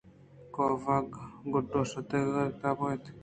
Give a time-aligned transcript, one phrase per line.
[0.53, 1.11] کاف ءِ
[1.51, 3.19] گُد شُشتگ ءُتاپہ اِت اَنت